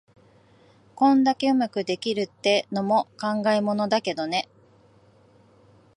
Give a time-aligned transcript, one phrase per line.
[0.95, 4.49] こんだけ上手くできるってのも考えものだけどね。